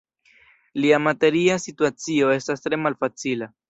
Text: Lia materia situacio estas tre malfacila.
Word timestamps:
Lia 0.85 1.01
materia 1.09 1.59
situacio 1.69 2.35
estas 2.41 2.69
tre 2.69 2.85
malfacila. 2.87 3.55